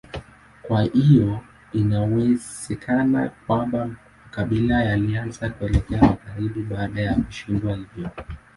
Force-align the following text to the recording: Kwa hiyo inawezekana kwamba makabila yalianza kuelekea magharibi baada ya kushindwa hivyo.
Kwa 0.63 0.81
hiyo 0.81 1.39
inawezekana 1.73 3.29
kwamba 3.29 3.89
makabila 4.23 4.83
yalianza 4.83 5.49
kuelekea 5.49 6.01
magharibi 6.01 6.61
baada 6.63 7.01
ya 7.01 7.13
kushindwa 7.15 7.75
hivyo. 7.75 8.09